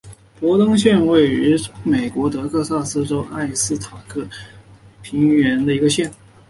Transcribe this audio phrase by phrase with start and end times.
[0.39, 1.53] 博登县位
[1.83, 4.27] 美国德克萨斯州埃斯塔卡多
[5.03, 6.11] 平原边缘的一个县。